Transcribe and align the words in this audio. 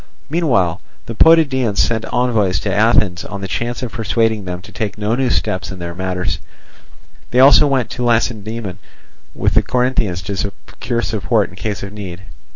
Meanwhile 0.31 0.81
the 1.05 1.13
Potidæans 1.13 1.77
sent 1.77 2.05
envoys 2.05 2.59
to 2.61 2.73
Athens 2.73 3.23
on 3.23 3.41
the 3.41 3.47
chance 3.47 3.83
of 3.83 3.91
persuading 3.91 4.45
them 4.45 4.59
to 4.63 4.71
take 4.71 4.97
no 4.97 5.13
new 5.13 5.29
steps 5.29 5.69
in 5.71 5.77
their 5.77 5.93
matters; 5.93 6.39
they 7.29 7.39
also 7.39 7.67
went 7.67 7.91
to 7.91 8.03
Lacedaemon 8.03 8.79
with 9.35 9.53
the 9.53 9.61
Corinthians 9.61 10.23
to 10.23 10.35
secure 10.35 11.03
support 11.03 11.51
in 11.51 11.55
case 11.55 11.83
of 11.83 11.93
need. 11.93 12.21